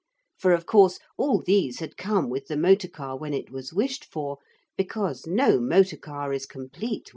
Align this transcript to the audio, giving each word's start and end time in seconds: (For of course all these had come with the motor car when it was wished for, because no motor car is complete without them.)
(For 0.35 0.51
of 0.53 0.65
course 0.65 0.97
all 1.15 1.41
these 1.45 1.77
had 1.79 1.95
come 1.95 2.27
with 2.27 2.47
the 2.47 2.57
motor 2.57 2.87
car 2.87 3.15
when 3.15 3.35
it 3.35 3.51
was 3.51 3.71
wished 3.71 4.03
for, 4.03 4.39
because 4.75 5.27
no 5.27 5.59
motor 5.59 5.95
car 5.95 6.33
is 6.33 6.47
complete 6.47 6.81
without 6.93 7.03
them.) 7.09 7.09